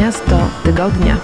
[0.00, 1.16] Miasto tygodnia.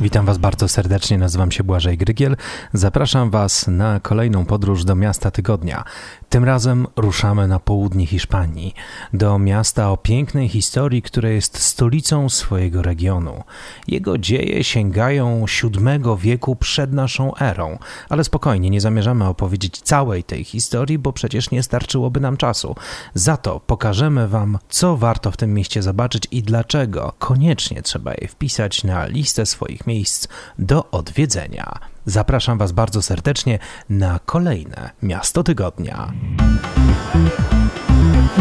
[0.00, 2.36] Witam Was bardzo serdecznie, nazywam się Błażej Grygiel.
[2.72, 5.84] Zapraszam Was na kolejną podróż do miasta tygodnia.
[6.28, 8.74] Tym razem ruszamy na południe Hiszpanii,
[9.12, 13.44] do miasta o pięknej historii, które jest stolicą swojego regionu.
[13.88, 20.44] Jego dzieje sięgają VII wieku przed naszą erą, ale spokojnie, nie zamierzamy opowiedzieć całej tej
[20.44, 22.74] historii, bo przecież nie starczyłoby nam czasu.
[23.14, 28.28] Za to pokażemy Wam, co warto w tym mieście zobaczyć i dlaczego koniecznie trzeba je
[28.28, 31.95] wpisać na listę swoich miejsc do odwiedzenia.
[32.08, 33.58] Zapraszam Was bardzo serdecznie
[33.90, 36.12] na kolejne Miasto Tygodnia.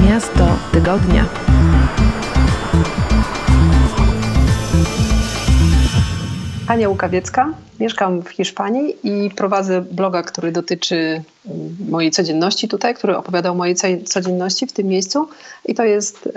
[0.10, 1.26] Miasto tygodnia.
[6.68, 11.24] Ania Łukawiecka, mieszkam w Hiszpanii i prowadzę bloga, który dotyczy
[11.90, 15.28] mojej codzienności tutaj, który opowiada o mojej codzienności w tym miejscu
[15.66, 16.30] i to jest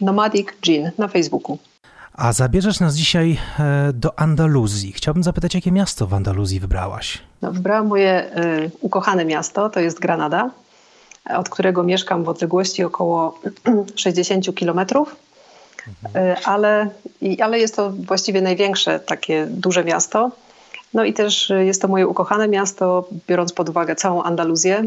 [0.00, 1.58] Nomadic Jill na Facebooku.
[2.14, 4.92] A zabierzesz nas dzisiaj e, do Andaluzji.
[4.92, 7.18] Chciałbym zapytać, jakie miasto w Andaluzji wybrałaś?
[7.42, 10.50] No, wybrałam moje y, ukochane miasto, to jest Granada,
[11.36, 13.40] od którego mieszkam w odległości około
[13.94, 15.16] 60 kilometrów.
[16.04, 16.36] Mhm.
[16.44, 16.88] ale,
[17.40, 20.30] ale jest to właściwie największe takie duże miasto.
[20.94, 24.84] No i też jest to moje ukochane miasto, biorąc pod uwagę całą Andaluzję,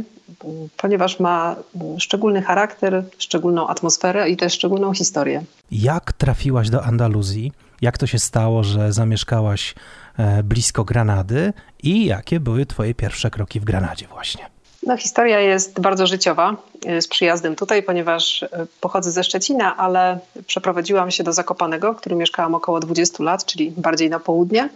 [0.77, 1.55] ponieważ ma
[1.97, 5.43] szczególny charakter, szczególną atmosferę i też szczególną historię.
[5.71, 7.51] Jak trafiłaś do Andaluzji?
[7.81, 9.75] Jak to się stało, że zamieszkałaś
[10.17, 14.45] e, blisko Granady i jakie były Twoje pierwsze kroki w Granadzie właśnie?
[14.83, 18.49] No, historia jest bardzo życiowa e, z przyjazdem tutaj, ponieważ e,
[18.81, 23.71] pochodzę ze Szczecina, ale przeprowadziłam się do Zakopanego, w którym mieszkałam około 20 lat, czyli
[23.77, 24.69] bardziej na południe.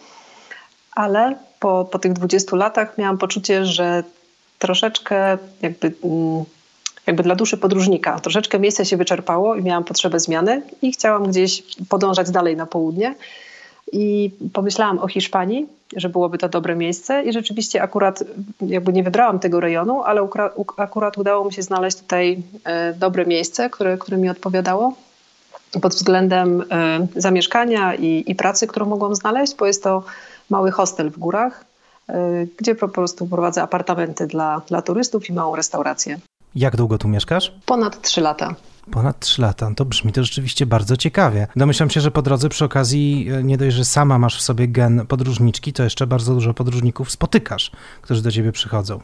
[0.95, 4.03] Ale po, po tych 20 latach miałam poczucie, że
[4.59, 6.43] troszeczkę jakby, mm,
[7.07, 11.63] jakby dla duszy podróżnika, troszeczkę miejsce się wyczerpało i miałam potrzebę zmiany i chciałam gdzieś
[11.89, 13.15] podążać dalej na południe.
[13.91, 18.23] I pomyślałam o Hiszpanii, że byłoby to dobre miejsce i rzeczywiście akurat
[18.61, 20.27] jakby nie wybrałam tego rejonu, ale
[20.77, 24.93] akurat udało mi się znaleźć tutaj e, dobre miejsce, które, które mi odpowiadało
[25.81, 30.03] pod względem e, zamieszkania i, i pracy, którą mogłam znaleźć, bo jest to
[30.51, 31.65] mały hostel w górach,
[32.09, 36.19] e, gdzie po prostu prowadzę apartamenty dla, dla turystów i małą restaurację.
[36.55, 37.53] Jak długo tu mieszkasz?
[37.65, 38.55] Ponad 3 lata.
[38.91, 41.47] Ponad 3 lata, no to brzmi to rzeczywiście bardzo ciekawie.
[41.55, 44.67] Domyślam się, że po drodze przy okazji e, nie dość, że sama masz w sobie
[44.67, 48.99] gen podróżniczki, to jeszcze bardzo dużo podróżników spotykasz, którzy do ciebie przychodzą.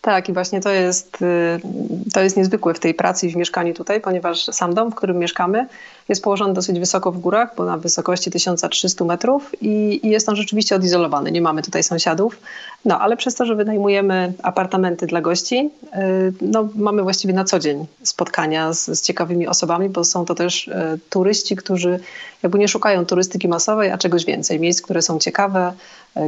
[0.00, 1.60] Tak, i właśnie to jest, y,
[2.14, 5.18] to jest niezwykłe w tej pracy i w mieszkaniu tutaj, ponieważ sam dom, w którym
[5.18, 5.66] mieszkamy,
[6.08, 10.36] jest położony dosyć wysoko w górach, bo na wysokości 1300 metrów i, i, jest on
[10.36, 11.32] rzeczywiście odizolowany.
[11.32, 12.40] Nie mamy tutaj sąsiadów,
[12.84, 17.58] no ale przez to, że wynajmujemy apartamenty dla gości, y, no, mamy właściwie na co
[17.58, 22.00] dzień spotkania z, z ciekawymi osobami, bo są to też y, turyści, którzy
[22.42, 24.60] jakby nie szukają turystyki masowej, a czegoś więcej.
[24.60, 25.72] Miejsc, które są ciekawe,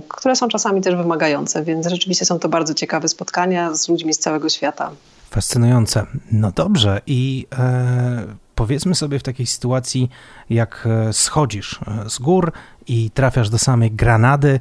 [0.08, 4.18] które są czasami też wymagające, więc rzeczywiście są to bardzo ciekawe spotkania z ludźmi z
[4.18, 4.90] całego świata.
[5.30, 6.06] Fascynujące.
[6.32, 10.10] No dobrze i e, powiedzmy sobie w takiej sytuacji,
[10.50, 12.52] jak e, schodzisz e, z gór
[12.86, 14.60] i trafiasz do samej Granady,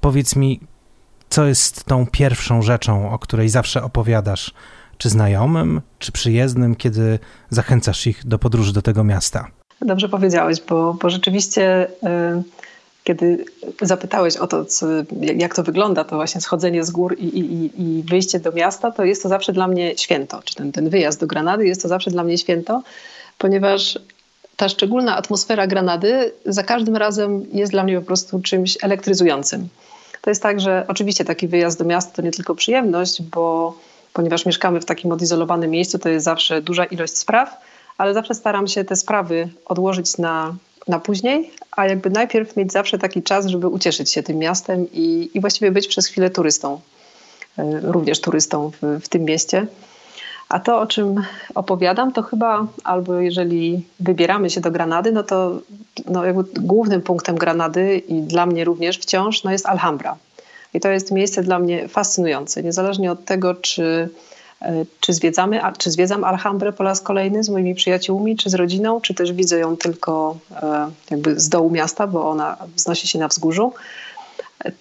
[0.00, 0.60] powiedz mi,
[1.28, 4.54] co jest tą pierwszą rzeczą, o której zawsze opowiadasz,
[4.98, 7.18] czy znajomym, czy przyjezdnym, kiedy
[7.50, 9.46] zachęcasz ich do podróży do tego miasta?
[9.80, 11.88] Dobrze powiedziałeś, bo, bo rzeczywiście.
[12.02, 12.42] Yy
[13.08, 13.44] kiedy
[13.82, 14.86] zapytałeś o to, co,
[15.20, 19.04] jak to wygląda, to właśnie schodzenie z gór i, i, i, wyjście do miasta, to
[19.04, 20.42] jest to zawsze dla mnie święto.
[20.44, 22.82] Czy ten, ten wyjazd do Granady jest to zawsze dla mnie święto,
[23.38, 23.98] ponieważ
[24.56, 29.68] ta szczególna atmosfera Granady za każdym razem jest dla mnie po prostu czymś elektryzującym.
[30.20, 33.74] To jest tak, że oczywiście taki wyjazd do miasta to nie tylko przyjemność, bo
[34.12, 37.60] ponieważ mieszkamy w takim odizolowanym miejscu, to jest zawsze duża ilość spraw,
[37.98, 40.54] ale zawsze staram się te sprawy odłożyć na,
[40.88, 45.30] na później, a jakby najpierw mieć zawsze taki czas, żeby ucieszyć się tym miastem i,
[45.34, 46.80] i właściwie być przez chwilę turystą,
[47.58, 49.66] e, również turystą w, w tym mieście.
[50.48, 51.22] A to, o czym
[51.54, 55.60] opowiadam, to chyba, albo jeżeli wybieramy się do Granady, no to
[56.06, 60.16] no jakby głównym punktem Granady i dla mnie również wciąż no jest Alhambra.
[60.74, 62.62] I to jest miejsce dla mnie fascynujące.
[62.62, 64.08] Niezależnie od tego, czy,
[65.00, 69.14] czy, zwiedzamy, czy zwiedzam Alhambrę po raz kolejny z moimi przyjaciółmi, czy z rodziną, czy
[69.14, 73.72] też widzę ją tylko e, jakby z dołu miasta, bo ona wznosi się na wzgórzu.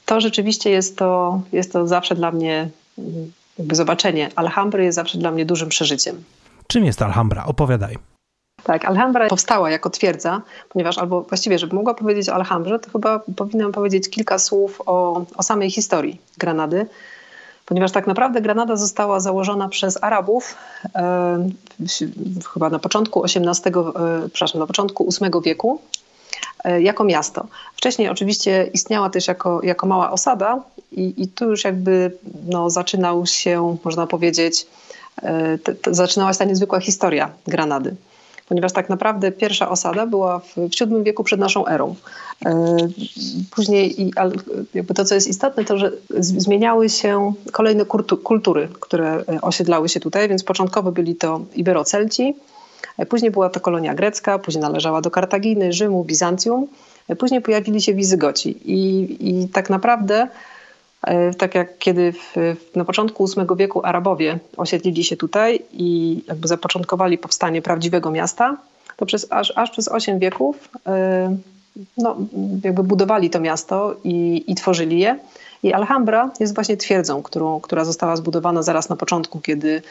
[0.05, 2.69] To rzeczywiście jest to, jest to zawsze dla mnie
[3.57, 6.23] jakby zobaczenie Alhambry jest zawsze dla mnie dużym przeżyciem.
[6.67, 7.45] Czym jest Alhambra?
[7.45, 7.97] Opowiadaj.
[8.63, 13.19] Tak, Alhambra powstała jako twierdza, ponieważ albo właściwie, żeby mogła powiedzieć o Alhambrze, to chyba
[13.35, 16.85] powinnam powiedzieć kilka słów o, o samej historii Granady,
[17.67, 20.55] ponieważ tak naprawdę Granada została założona przez Arabów
[20.95, 21.49] e,
[22.53, 25.81] chyba na początku XVIII, e, przepraszam, na początku VIII wieku
[26.63, 27.47] e, jako miasto.
[27.75, 32.11] Wcześniej oczywiście istniała też jako, jako mała osada i, i tu już jakby
[32.47, 34.67] no, zaczynał się, można powiedzieć,
[35.87, 37.95] zaczynała się ta niezwykła historia Granady
[38.47, 41.95] ponieważ tak naprawdę pierwsza osada była w, VII wieku przed naszą erą.
[42.45, 42.75] E,
[43.51, 44.11] później
[44.73, 47.85] jakby to, co jest istotne, to, że zmieniały się kolejne
[48.23, 52.35] kultury, które e, osiedlały się tutaj, więc początkowo byli to Iberocelci,
[52.97, 56.67] e, później była to kolonia grecka, później należała do Kartaginy, Rzymu, Bizancjum,
[57.17, 60.27] później pojawili się Wizygoci i, i tak naprawdę
[61.37, 62.35] tak jak kiedy w,
[62.75, 68.57] na początku VIII wieku Arabowie osiedlili się tutaj i jakby zapoczątkowali powstanie prawdziwego miasta,
[68.97, 71.37] to przez, aż, aż przez 8 wieków e,
[71.97, 72.15] no,
[72.63, 75.19] jakby budowali to miasto i, i tworzyli je.
[75.63, 79.81] I Alhambra jest właśnie twierdzą, którą, która została zbudowana zaraz na początku, kiedy,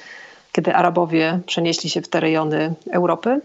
[0.53, 3.41] kiedy Arabowie przenieśli się w te rejony Europy.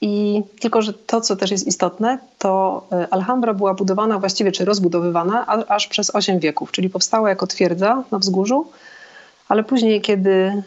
[0.00, 4.64] I tylko, że to, co też jest istotne, to e, Alhambra była budowana właściwie, czy
[4.64, 8.66] rozbudowywana aż przez 8 wieków, czyli powstała jako twierdza na wzgórzu,
[9.48, 10.62] ale później, kiedy,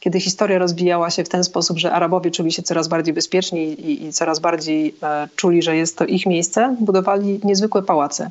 [0.00, 4.04] kiedy historia rozwijała się w ten sposób, że Arabowie czuli się coraz bardziej bezpieczni i,
[4.04, 8.30] i coraz bardziej e, czuli, że jest to ich miejsce, budowali niezwykłe pałace.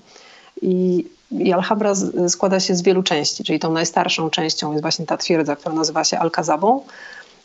[0.61, 1.93] I, i Alhambra
[2.27, 6.03] składa się z wielu części, czyli tą najstarszą częścią jest właśnie ta twierdza, która nazywa
[6.03, 6.83] się Alcazabą,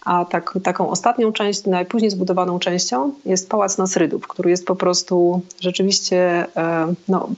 [0.04, 5.40] a tak, taką ostatnią część, najpóźniej zbudowaną częścią jest Pałac Nasrydów, który jest po prostu
[5.60, 7.28] rzeczywiście e, no,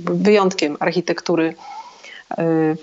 [0.00, 1.54] wyjątkiem architektury
[2.30, 2.34] e,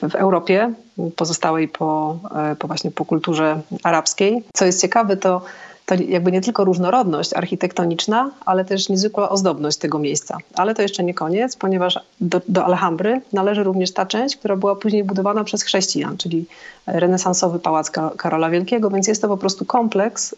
[0.10, 0.74] w Europie,
[1.16, 4.44] pozostałej po, e, po właśnie po kulturze arabskiej.
[4.54, 5.42] Co jest ciekawe, to
[5.86, 10.38] to jakby nie tylko różnorodność architektoniczna, ale też niezwykła ozdobność tego miejsca.
[10.54, 14.76] Ale to jeszcze nie koniec, ponieważ do, do Alhambry należy również ta część, która była
[14.76, 16.46] później budowana przez chrześcijan, czyli
[16.88, 20.36] renesansowy pałac Karola Wielkiego, więc jest to po prostu kompleks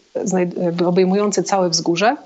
[0.86, 2.16] obejmujący całe wzgórze,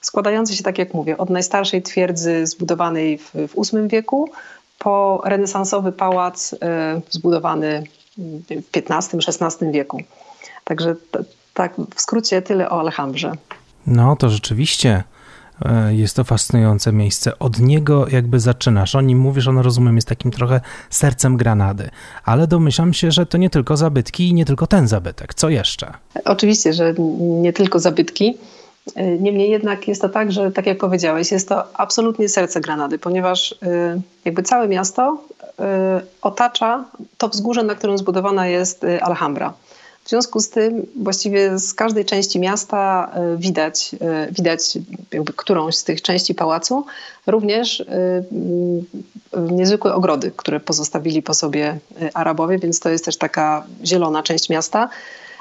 [0.00, 4.30] składający się, tak jak mówię, od najstarszej twierdzy zbudowanej w, w VIII wieku
[4.78, 6.58] po renesansowy pałac y,
[7.10, 7.84] zbudowany
[8.18, 9.98] w XV-XVI wieku.
[10.64, 10.94] Także
[11.54, 13.32] tak, w skrócie tyle o Alhambrze.
[13.86, 15.04] No to rzeczywiście
[15.64, 17.38] e, jest to fascynujące miejsce.
[17.38, 18.94] Od niego jakby zaczynasz.
[18.94, 20.60] O nim mówisz, on rozumiem jest takim trochę
[20.90, 21.90] sercem Granady,
[22.24, 25.34] ale domyślam się, że to nie tylko zabytki i nie tylko ten zabytek.
[25.34, 25.92] Co jeszcze?
[26.24, 28.36] Oczywiście, że nie tylko zabytki.
[28.94, 32.98] E, niemniej jednak jest to tak, że tak jak powiedziałeś, jest to absolutnie serce Granady,
[32.98, 35.18] ponieważ e, jakby całe miasto
[36.22, 36.84] otacza
[37.18, 39.54] to wzgórze, na którym zbudowana jest Alhambra.
[40.04, 44.78] W związku z tym właściwie z każdej części miasta e, widać, e, widać
[45.12, 46.84] jakby którąś z tych części pałacu,
[47.26, 48.22] również e,
[49.50, 51.78] niezwykłe ogrody, które pozostawili po sobie
[52.14, 54.88] Arabowie, więc to jest też taka zielona część miasta.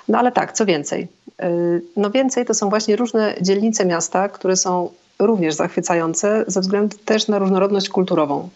[0.08, 1.08] No ale tak, co więcej?
[1.98, 4.90] No więcej to są właśnie różne dzielnice miasta, które są
[5.20, 8.50] również zachwycające ze względu też na różnorodność kulturową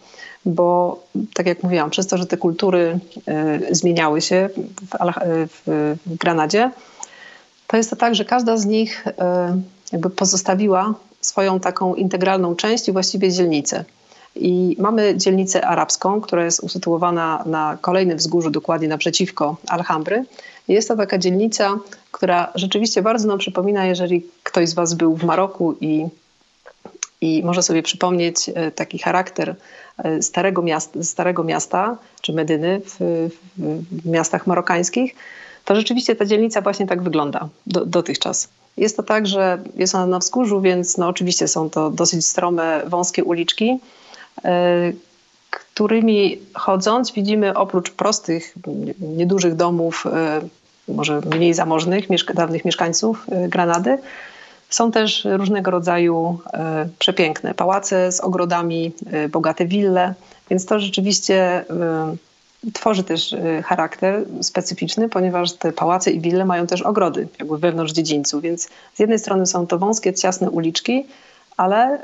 [0.44, 0.98] bo
[1.34, 2.98] tak jak mówiłam, przez to, że te kultury
[3.70, 5.62] y, zmieniały się w,
[6.06, 6.70] w Granadzie,
[7.66, 9.12] to jest to tak, że każda z nich y,
[9.92, 13.84] jakby pozostawiła swoją taką integralną część i właściwie dzielnicę.
[14.36, 20.24] I mamy dzielnicę arabską, która jest usytuowana na kolejnym wzgórzu, dokładnie naprzeciwko Alhambry.
[20.68, 21.78] Jest to taka dzielnica,
[22.12, 26.06] która rzeczywiście bardzo nam przypomina, jeżeli ktoś z Was był w Maroku i,
[27.20, 29.56] i może sobie przypomnieć y, taki charakter
[30.04, 35.14] E, starego miasta, starego miasta czy Medyny w, w, miastach marokańskich,
[35.64, 38.48] to rzeczywiście ta dzielnica właśnie tak wygląda do, dotychczas.
[38.76, 42.82] Jest to tak, że jest ona na wzgórzu, więc no oczywiście są to dosyć strome,
[42.86, 43.78] wąskie uliczki,
[44.44, 44.92] e,
[45.50, 48.54] którymi chodząc widzimy oprócz prostych,
[49.00, 50.40] niedużych domów, e,
[50.88, 53.98] może mniej zamożnych, dawnych mieszkańców Granady,
[54.70, 60.14] są też różnego rodzaju e, przepiękne pałace z ogrodami, e, bogate wille,
[60.50, 62.16] więc to rzeczywiście e,
[62.72, 68.42] tworzy też charakter specyficzny, ponieważ te pałace i wille mają też ogrody, jakby wewnątrz dziedzińców,
[68.42, 71.06] więc z jednej strony są to wąskie, ciasne uliczki,
[71.56, 71.98] ale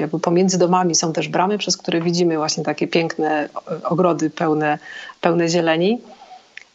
[0.00, 3.48] jakby pomiędzy domami są też bramy, przez które widzimy właśnie takie piękne
[3.84, 4.78] ogrody pełne,
[5.20, 6.00] pełne zieleni.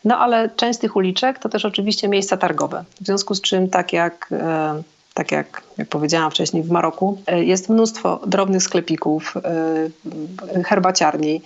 [0.06, 2.84] No ale część tych uliczek to też oczywiście miejsca targowe.
[3.02, 4.82] W związku z czym, tak jak, e,
[5.14, 9.34] tak jak, jak powiedziałam wcześniej, w Maroku e, jest mnóstwo drobnych sklepików,
[10.56, 11.42] e, herbaciarni,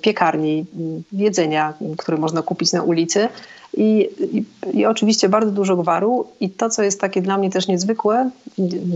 [0.00, 0.66] piekarni,
[1.12, 3.28] jedzenia, które można kupić na ulicy.
[3.76, 4.44] I, i,
[4.78, 6.26] I, oczywiście bardzo dużo gwaru.
[6.40, 8.30] I to, co jest takie dla mnie też niezwykłe,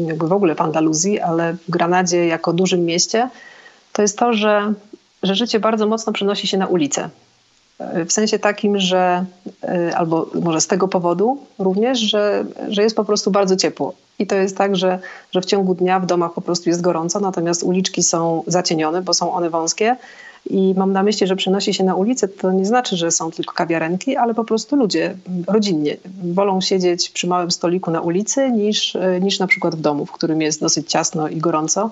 [0.07, 3.31] jakby w ogóle w Andaluzji, ale w Granadzie jako dużym mieście,
[3.93, 4.73] to jest to, że
[5.23, 7.09] że życie bardzo mocno przenosi się na ulicę.
[7.79, 9.25] W sensie takim, że
[9.97, 13.95] albo może z tego powodu również, że, że jest po prostu bardzo ciepło.
[14.19, 14.99] I to jest tak, że,
[15.33, 19.15] że w ciągu dnia w domach po prostu jest gorąco, natomiast uliczki są zacienione, bo
[19.15, 19.97] są one wąskie.
[20.51, 23.55] I mam na myśli, że przenosi się na ulicę, to nie znaczy, że są tylko
[23.55, 25.15] kawiarenki, ale po prostu ludzie
[25.47, 30.13] rodzinnie wolą siedzieć przy małym stoliku na ulicy niż, niż na przykład w domu, w
[30.13, 31.91] którym jest dosyć ciasno i gorąco.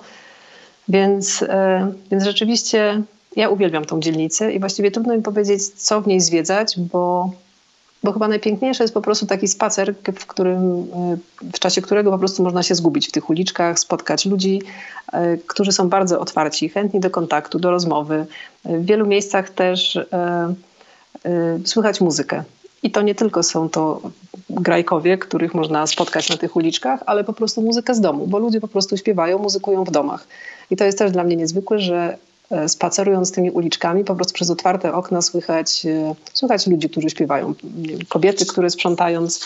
[0.87, 3.01] Więc, e, więc rzeczywiście
[3.35, 7.29] ja uwielbiam tą dzielnicę i właściwie trudno mi powiedzieć, co w niej zwiedzać, bo
[8.05, 11.17] bo chyba najpiękniejsze jest po prostu taki spacer, w, którym, e,
[11.53, 14.61] w czasie którego po prostu można się zgubić w tych uliczkach, spotkać ludzi,
[15.13, 18.25] e, którzy są bardzo otwarci, chętni do kontaktu, do rozmowy.
[18.65, 19.99] W wielu miejscach też
[21.65, 22.43] słychać muzykę.
[22.83, 24.01] I to nie tylko są to
[24.49, 28.61] grajkowie, których można spotkać na tych uliczkach, ale po prostu muzykę z domu, bo ludzie
[28.61, 30.27] po prostu śpiewają, muzykują w domach.
[30.71, 32.17] I to jest też dla mnie niezwykłe, że
[32.67, 37.53] spacerując tymi uliczkami, po prostu przez otwarte okna słychać, e, słychać ludzi, którzy śpiewają.
[38.09, 39.41] Kobiety, które sprzątając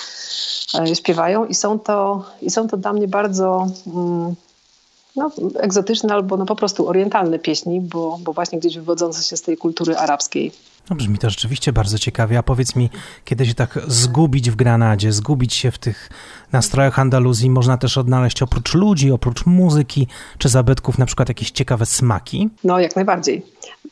[0.79, 4.35] e, śpiewają i są to, i są to dla mnie bardzo mm,
[5.15, 9.41] no, egzotyczne albo no, po prostu orientalne pieśni, bo, bo właśnie gdzieś wywodzące się z
[9.41, 10.51] tej kultury arabskiej.
[10.89, 12.37] No brzmi to rzeczywiście bardzo ciekawie.
[12.37, 12.89] A powiedz mi,
[13.25, 16.09] kiedy się tak zgubić w Granadzie, zgubić się w tych
[16.51, 21.85] nastrojach Andaluzji, można też odnaleźć oprócz ludzi, oprócz muzyki czy zabytków na przykład jakieś ciekawe
[21.85, 22.49] smaki?
[22.63, 23.45] No, jak najbardziej.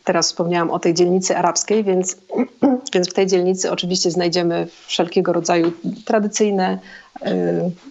[0.03, 2.17] Teraz wspomniałam o tej dzielnicy arabskiej, więc,
[2.93, 5.71] więc w tej dzielnicy oczywiście znajdziemy wszelkiego rodzaju
[6.05, 6.79] tradycyjne,
[7.21, 7.31] yy,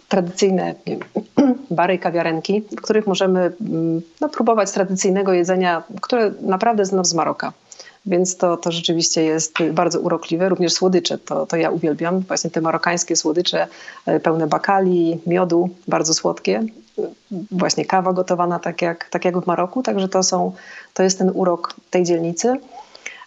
[0.09, 0.99] tradycyjne wiem,
[1.71, 7.15] bary i kawiarenki, w których możemy mm, no, próbować tradycyjnego jedzenia, które naprawdę znam z
[7.15, 7.53] Maroka.
[8.07, 10.49] Więc to, to rzeczywiście jest bardzo urokliwe.
[10.49, 12.21] Również słodycze, to, to ja uwielbiam.
[12.21, 13.67] Właśnie te marokańskie słodycze
[14.07, 16.63] e, pełne bakali, miodu, bardzo słodkie.
[17.51, 19.83] Właśnie kawa gotowana tak jak, tak jak w Maroku.
[19.83, 20.53] Także to, są,
[20.95, 22.55] to jest ten urok tej dzielnicy.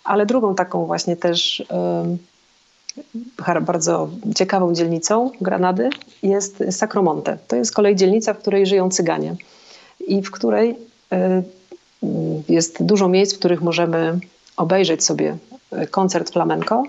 [0.03, 1.63] Ale drugą taką właśnie też
[3.61, 5.89] bardzo ciekawą dzielnicą Granady
[6.23, 7.37] jest Sacromonte.
[7.47, 9.35] To jest kolej dzielnica, w której żyją Cyganie
[10.07, 10.75] i w której
[11.11, 11.43] e,
[12.49, 14.19] jest dużo miejsc, w których możemy
[14.59, 15.37] obejrzeć sobie
[15.71, 16.83] e, koncert flamenco,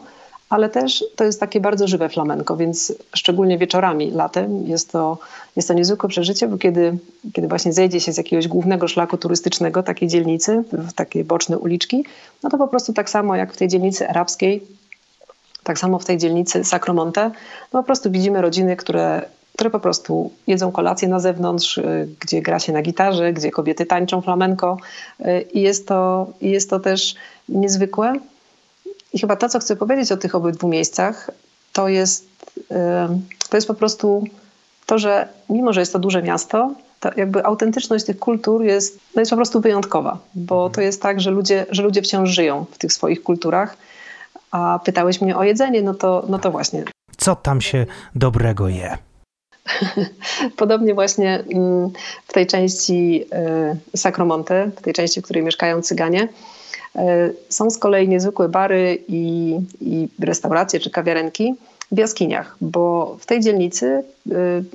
[0.48, 5.18] ale też to jest takie bardzo żywe flamenco, więc szczególnie wieczorami, latem jest to,
[5.56, 6.98] jest to niezwykłe przeżycie, bo kiedy,
[7.32, 12.04] kiedy właśnie zejdzie się z jakiegoś głównego szlaku turystycznego, takiej dzielnicy, w takie boczne uliczki,
[12.42, 14.62] no to po prostu tak samo jak w tej dzielnicy arabskiej,
[15.62, 17.30] tak samo w tej dzielnicy Sacromonte,
[17.72, 19.22] no po prostu widzimy rodziny, które
[19.60, 23.86] które po prostu jedzą kolację na zewnątrz, y, gdzie gra się na gitarze, gdzie kobiety
[23.86, 24.76] tańczą flamenko
[25.20, 27.14] y, i jest to, jest to też
[27.48, 28.14] niezwykłe.
[29.12, 31.30] I chyba to, co chcę powiedzieć o tych obydwu miejscach,
[31.72, 32.74] to jest, y,
[33.50, 34.24] to jest po prostu
[34.86, 39.20] to, że mimo, że jest to duże miasto, to jakby autentyczność tych kultur jest, no
[39.20, 40.72] jest po prostu wyjątkowa, bo mhm.
[40.72, 43.76] to jest tak, że ludzie, że ludzie wciąż żyją w tych swoich kulturach.
[44.50, 46.84] A pytałeś mnie o jedzenie, no to, no to właśnie.
[47.16, 49.09] Co tam się dobrego je?
[50.56, 51.90] Podobnie właśnie mm,
[52.26, 53.24] w tej części
[53.92, 57.00] y, Sacromonte, w tej części, w której mieszkają Cyganie, y,
[57.48, 61.54] są z kolei niezwykłe bary i, i restauracje czy kawiarenki
[61.92, 64.32] w jaskiniach, bo w tej dzielnicy, y,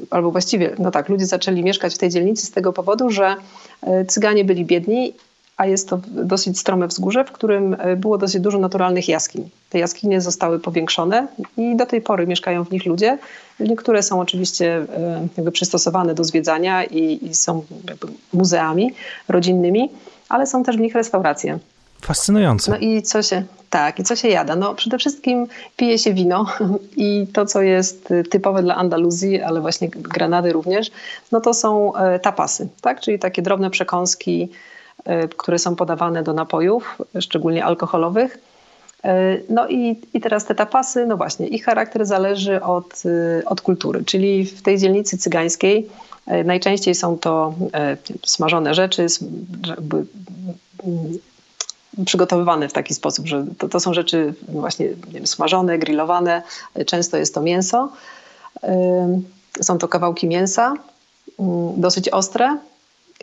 [0.10, 3.36] albo właściwie, no tak, ludzie zaczęli mieszkać w tej dzielnicy z tego powodu, że
[4.08, 5.14] Cyganie byli biedni
[5.58, 9.50] a jest to dosyć strome wzgórze, w którym e, było dosyć dużo naturalnych jaskiń.
[9.70, 13.18] Te jaskinie zostały powiększone i do tej pory mieszkają w nich ludzie.
[13.60, 17.64] Niektóre są oczywiście e, jakby przystosowane do zwiedzania i, i są
[18.34, 18.94] muzeami
[19.28, 19.90] rodzinnymi,
[20.30, 21.60] ale są też w nich restauracje.
[22.02, 22.72] Fascynujące.
[22.72, 24.56] No i co się, tak, i co się jada?
[24.56, 25.48] No przede wszystkim
[25.78, 26.46] pije się wino
[26.98, 30.92] i to, co jest typowe dla Andaluzji, ale właśnie Granady również,
[31.32, 33.02] no to są e, tapasy, tak?
[33.02, 34.50] Czyli takie drobne przekąski, E,
[35.38, 38.38] które są podawane do napojów, szczególnie alkoholowych.
[39.06, 43.62] E, no i, i teraz te tapasy, no właśnie, ich charakter zależy od, e, od
[43.62, 45.90] kultury, czyli w tej dzielnicy cygańskiej
[46.46, 47.54] najczęściej są to
[48.26, 49.06] smażone rzeczy,
[50.84, 51.18] mm,
[52.06, 56.42] przygotowywane w taki sposób, że to, to są rzeczy właśnie wiem, smażone, grillowane,
[56.86, 57.90] często jest to mięso.
[59.62, 60.74] Są to kawałki mięsa,
[61.40, 62.58] mm, dosyć ostre,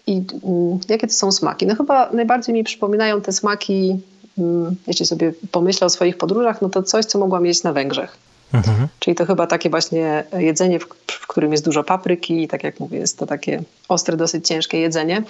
[0.06, 0.12] i
[0.44, 1.66] mm, jakie to są smaki?
[1.66, 4.00] No chyba najbardziej mi przypominają te smaki,
[4.38, 8.16] mm, jeśli sobie pomyślę o swoich podróżach, no to coś, co mogłam jeść na Węgrzech.
[8.52, 8.88] Mhm.
[8.98, 12.80] Czyli to chyba takie właśnie jedzenie, w, w, którym jest dużo papryki i tak jak
[12.80, 15.22] mówię, jest to takie ostre, dosyć ciężkie jedzenie.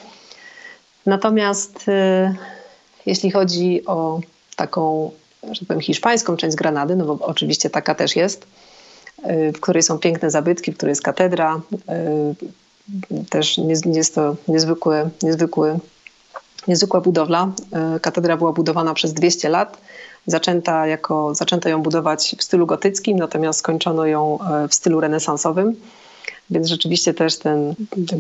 [1.07, 2.35] Natomiast y,
[3.07, 4.21] jeśli chodzi o
[4.57, 5.11] taką,
[5.53, 8.47] że powiem, hiszpańską część Granady, no bo oczywiście taka też jest,
[9.27, 12.62] y, w której są piękne zabytki, w której jest katedra, y,
[13.31, 15.79] też nie, jest to niezwykły, niezwykły
[16.69, 17.53] niezwykła budowla.
[18.03, 19.81] Katedra była budowana przez 200 lat.
[20.27, 25.77] Zaczęta jako, zaczęto ją budować w stylu gotyckim, natomiast skończono ją w stylu renesansowym.
[26.51, 27.75] Więc rzeczywiście też ten,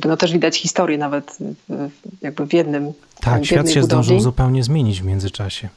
[0.04, 1.38] no też widać historię nawet
[2.22, 2.92] jakby w jednym.
[3.20, 4.04] Tak, w świat się budowli.
[4.04, 5.68] zdążył zupełnie zmienić w międzyczasie.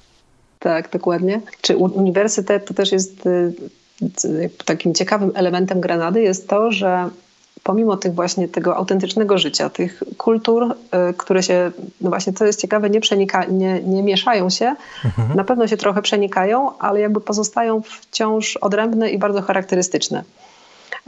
[0.59, 1.41] Tak, dokładnie.
[1.61, 7.09] Czy uniwersytet to też jest y, takim ciekawym elementem Granady jest to, że
[7.65, 10.75] pomimo tych właśnie tego autentycznego życia, tych kultur,
[11.09, 15.35] y, które się, no właśnie co jest ciekawe, nie, przenika, nie, nie mieszają się, mhm.
[15.35, 20.23] na pewno się trochę przenikają, ale jakby pozostają wciąż odrębne i bardzo charakterystyczne.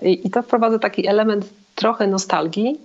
[0.01, 1.45] I, i to wprowadza taki element
[1.75, 2.79] trochę nostalgii,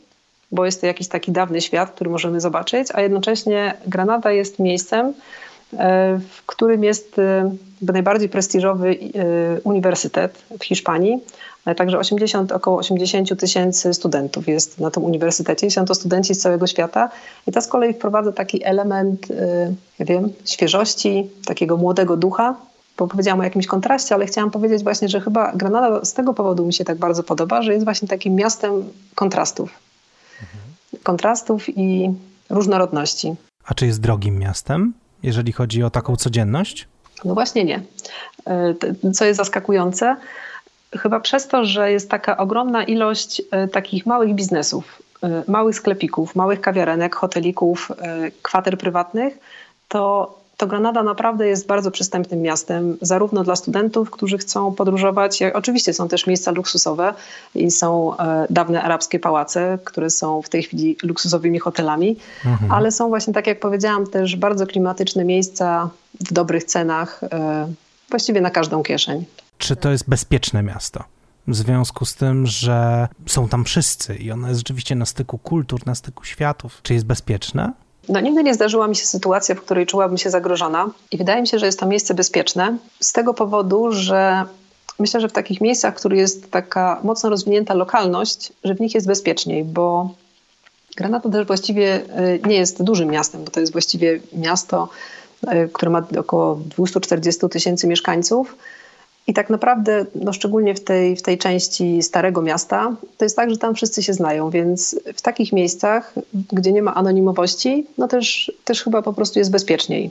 [0.50, 5.14] bo jest to jakiś taki dawny świat, który możemy zobaczyć, a jednocześnie Granada jest miejscem,
[5.79, 8.97] E, w którym jest e, najbardziej prestiżowy
[9.64, 11.19] uniwersytet w Hiszpanii.
[11.76, 15.71] Także 80, około 80 tysięcy studentów jest na tym uniwersytecie.
[15.71, 17.11] Są to studenci z całego świata.
[17.47, 19.26] I to z kolei wprowadza taki element,
[19.99, 22.54] ja wiem, świeżości, takiego młodego ducha.
[22.99, 26.66] Bo powiedziałam o jakimś kontraście, ale chciałam powiedzieć właśnie, że chyba Granada z tego powodu
[26.66, 28.73] mi się tak bardzo podoba, że jest właśnie takim miastem
[29.14, 29.71] kontrastów.
[30.42, 31.02] Mhm.
[31.02, 32.11] Kontrastów i
[32.50, 33.35] różnorodności.
[33.64, 34.92] A czy jest drogim miastem?
[35.23, 36.88] jeżeli chodzi o taką codzienność?
[37.25, 37.83] No właśnie nie.
[38.47, 38.75] E,
[39.12, 40.16] co jest zaskakujące,
[40.99, 46.37] chyba przez to, że jest taka ogromna ilość e, takich małych biznesów, e, małych sklepików,
[46.37, 47.93] małych kawiarenek, hotelików,
[48.43, 49.39] kwater prywatnych,
[49.89, 55.41] to to Granada naprawdę jest bardzo przystępnym miastem, zarówno dla studentów, którzy chcą podróżować.
[55.41, 57.15] Jak, oczywiście są też miejsca luksusowe
[57.55, 62.73] i są e, dawne arabskie pałace, które są w tej chwili luksusowymi hotelami, mhm.
[62.73, 67.69] ale są właśnie, tak jak powiedziałam, też bardzo klimatyczne miejsca w dobrych cenach, e,
[68.11, 69.25] właściwie na każdą kieszeń.
[69.62, 71.04] Czy to jest bezpieczne miasto?
[71.49, 75.87] w związku z tym, że są tam wszyscy i ono jest rzeczywiście na styku kultur,
[75.87, 76.81] na styku światów.
[76.83, 77.73] Czy jest bezpieczne?
[78.09, 81.49] No nigdy nie zdarzyła mi się sytuacja, w której czułabym się zagrożona i wydaje mi
[81.49, 84.45] się, że jest to miejsce bezpieczne z tego powodu, że
[84.99, 88.95] myślę, że w takich miejscach, w których jest taka mocno rozwinięta lokalność, że w nich
[88.95, 90.15] jest bezpieczniej, bo
[90.97, 94.89] Granada też właściwie y, nie jest dużym miastem, bo to jest właściwie miasto,
[95.45, 98.56] y, które ma około 240 tysięcy mieszkańców
[99.26, 103.50] i tak naprawdę, no szczególnie w tej, w tej części Starego Miasta, to jest tak,
[103.50, 106.15] że tam wszyscy się znają, więc w takich miejscach,
[106.52, 110.11] gdzie nie ma anonimowości, no też, też chyba po prostu jest bezpieczniej.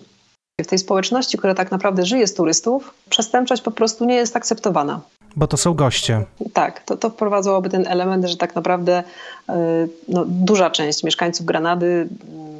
[0.61, 5.01] W tej społeczności, która tak naprawdę żyje z turystów, przestępczość po prostu nie jest akceptowana.
[5.35, 6.25] Bo to są goście.
[6.53, 9.03] Tak, to, to wprowadzałoby ten element, że tak naprawdę
[9.49, 9.53] y,
[10.07, 12.07] no, duża część mieszkańców Granady,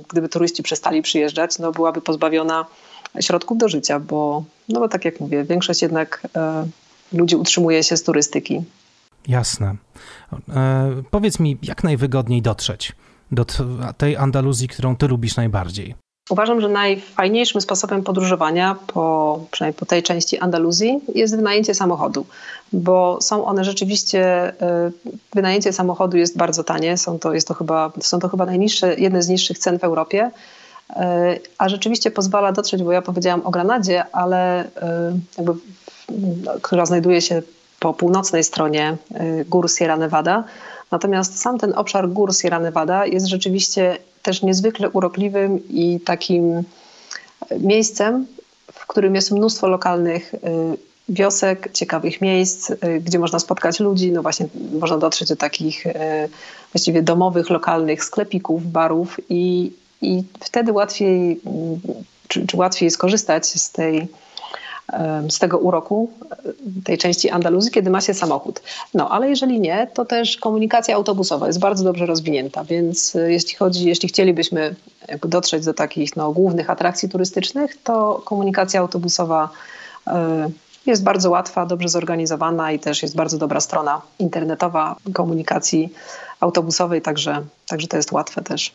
[0.10, 2.66] gdyby turyści przestali przyjeżdżać, no, byłaby pozbawiona
[3.20, 6.68] środków do życia, bo, no bo tak jak mówię, większość jednak e,
[7.14, 8.64] ludzi utrzymuje się z turystyki.
[9.28, 9.76] Jasne.
[10.56, 12.92] E, powiedz mi, jak najwygodniej dotrzeć
[13.32, 13.46] do
[13.98, 15.96] tej Andaluzji, którą ty lubisz najbardziej?
[16.30, 22.26] Uważam, że najfajniejszym sposobem podróżowania, po, przynajmniej po tej części Andaluzji, jest wynajęcie samochodu,
[22.74, 24.22] bo są one rzeczywiście,
[24.62, 24.92] e,
[25.36, 29.22] wynajęcie samochodu jest bardzo tanie, są to, jest to chyba, są to chyba najniższe, jedne
[29.22, 30.32] z niższych cen w Europie
[31.58, 35.54] a rzeczywiście pozwala dotrzeć, bo ja powiedziałam o Granadzie, ale e, jakby,
[36.62, 37.42] która znajduje się
[37.80, 40.44] po północnej stronie e, gór Sierra Nevada.
[40.92, 46.64] Natomiast sam ten obszar gór Sierra Nevada jest rzeczywiście też niezwykle urokliwym i takim
[47.60, 48.28] miejscem,
[48.74, 50.36] w którym jest mnóstwo lokalnych
[51.10, 54.12] wiosek, ciekawych miejsc, gdzie można spotkać ludzi.
[54.12, 54.48] No właśnie
[54.80, 55.84] można dotrzeć do takich
[56.74, 61.42] właściwie domowych, lokalnych sklepików, barów i i wtedy łatwiej,
[62.28, 64.08] czy, czy łatwiej skorzystać z tej
[65.30, 66.12] z tego uroku,
[66.84, 68.62] tej części Andaluzji, kiedy ma się samochód.
[68.94, 73.56] No, ale jeżeli nie, to też komunikacja autobusowa jest bardzo dobrze rozwinięta, więc e, jeśli
[73.56, 74.76] chodzi, jeśli chcielibyśmy
[75.26, 79.50] dotrzeć do takich no, głównych atrakcji turystycznych, to komunikacja autobusowa
[80.08, 80.50] e,
[80.86, 85.90] jest bardzo łatwa, dobrze zorganizowana i też jest bardzo dobra strona internetowa komunikacji
[86.40, 88.72] autobusowej, także, także to jest łatwe też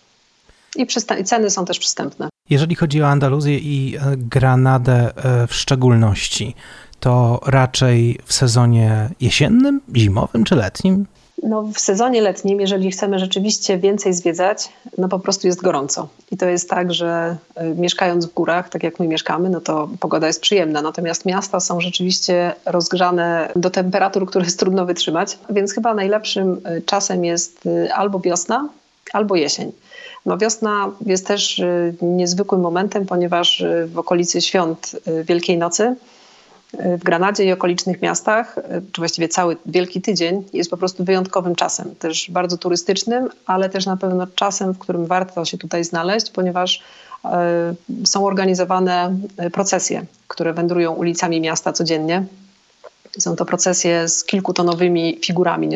[0.77, 0.87] i
[1.25, 2.29] ceny są też przystępne.
[2.51, 6.55] Jeżeli chodzi o Andaluzję i e, Granadę e, w szczególności,
[7.01, 11.07] to raczej w sezonie jesiennym, zimowym czy letnim?
[11.43, 16.09] No, w sezonie letnim, jeżeli chcemy rzeczywiście więcej zwiedzać, no po prostu jest gorąco.
[16.31, 19.89] I to jest tak, że e, mieszkając w górach, tak jak my mieszkamy, no to
[20.01, 20.83] pogoda jest przyjemna.
[20.83, 25.39] Natomiast miasta są rzeczywiście rozgrzane do temperatur, które jest trudno wytrzymać.
[25.51, 28.69] Więc chyba najlepszym czasem jest albo wiosna,
[29.13, 29.73] albo jesień.
[30.27, 35.97] No wiosna jest też y, niezwykłym momentem, ponieważ y, w okolicy świąt y, Wielkiej Nocy
[36.73, 38.59] w Granadzie i okolicznych miastach,
[38.93, 43.87] czy właściwie cały Wielki Tydzień jest po prostu wyjątkowym czasem, też bardzo turystycznym, ale też
[43.87, 46.83] na pewno czasem, w którym warto się tutaj znaleźć, ponieważ
[48.05, 49.17] są organizowane
[49.53, 52.25] procesje, które wędrują ulicami miasta codziennie.
[53.19, 55.69] Są to procesje z kilkutonowymi figurami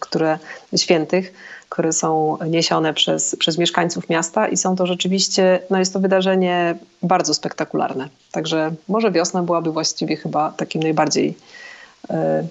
[0.00, 0.38] które,
[0.76, 1.32] świętych,
[1.68, 6.78] które są niesione przez, przez mieszkańców miasta i są to rzeczywiście, no jest to wydarzenie
[7.02, 8.08] bardzo spektakularne.
[8.32, 11.34] Także może wiosna byłaby właściwie chyba takim najbardziej
[12.10, 12.46] e,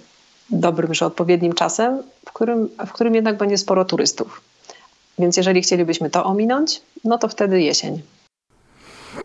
[0.50, 4.42] dobrym, że odpowiednim czasem, w którym, w którym jednak będzie sporo turystów.
[5.20, 8.02] Więc jeżeli chcielibyśmy to ominąć, no to wtedy jesień.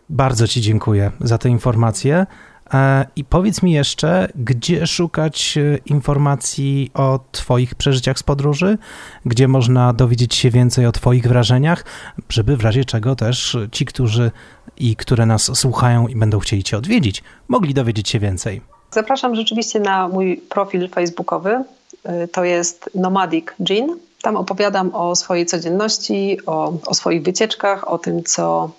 [0.09, 2.25] Bardzo Ci dziękuję za te informacje.
[2.73, 8.77] E, I powiedz mi jeszcze, gdzie szukać e, informacji o Twoich przeżyciach z podróży,
[9.25, 11.85] gdzie można dowiedzieć się więcej o Twoich wrażeniach,
[12.29, 14.31] żeby w razie czego też ci, którzy
[14.77, 18.61] i które nas słuchają i będą chcieli Cię odwiedzić, mogli dowiedzieć się więcej.
[18.91, 21.63] Zapraszam rzeczywiście na mój profil facebookowy.
[22.03, 23.89] E, to jest Nomadic Jean.
[24.21, 28.71] Tam opowiadam o swojej codzienności, o, o swoich wycieczkach, o tym, co,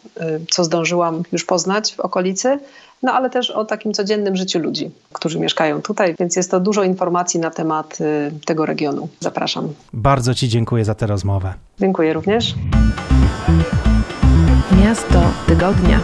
[0.50, 2.58] co zdążyłam już poznać w okolicy
[3.02, 6.82] no ale też o takim codziennym życiu ludzi, którzy mieszkają tutaj, więc jest to dużo
[6.82, 9.08] informacji na temat y, tego regionu.
[9.20, 9.68] Zapraszam.
[9.92, 11.54] Bardzo Ci dziękuję za tę rozmowę.
[11.80, 12.54] Dziękuję również.
[14.84, 16.00] Miasto tygodnia.